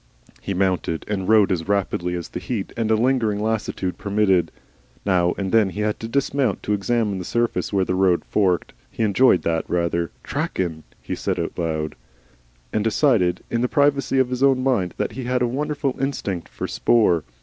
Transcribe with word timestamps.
He 0.41 0.55
mounted 0.55 1.05
and 1.07 1.29
rode 1.29 1.51
as 1.51 1.67
rapidly 1.67 2.15
as 2.15 2.29
the 2.29 2.39
heat 2.39 2.73
and 2.75 2.89
a 2.89 2.95
lingering 2.95 3.39
lassitude 3.39 3.99
permitted. 3.99 4.51
Now 5.05 5.35
and 5.37 5.51
then 5.51 5.69
he 5.69 5.81
had 5.81 5.99
to 5.99 6.07
dismount 6.07 6.63
to 6.63 6.73
examine 6.73 7.19
the 7.19 7.23
surface 7.23 7.71
where 7.71 7.85
the 7.85 7.93
road 7.93 8.25
forked. 8.25 8.73
He 8.89 9.03
enjoyed 9.03 9.43
that 9.43 9.63
rather. 9.69 10.09
"Trackin'," 10.23 10.81
he 11.03 11.13
said 11.13 11.37
aloud, 11.37 11.93
and 12.73 12.83
decided 12.83 13.43
in 13.51 13.61
the 13.61 13.67
privacy 13.69 14.17
of 14.17 14.29
his 14.31 14.41
own 14.41 14.63
mind 14.63 14.95
that 14.97 15.11
he 15.11 15.25
had 15.25 15.43
a 15.43 15.47
wonderful 15.47 15.95
instinct 15.99 16.49
for 16.49 16.67
'spoor. 16.67 17.23